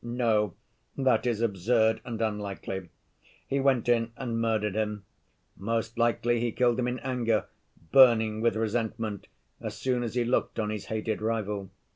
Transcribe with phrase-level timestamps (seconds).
[0.03, 0.55] No,
[0.97, 2.89] that is absurd and unlikely!
[3.45, 5.05] He went in and murdered him.
[5.55, 7.45] Most likely he killed him in anger,
[7.91, 9.27] burning with resentment,
[9.59, 11.69] as soon as he looked on his hated rival.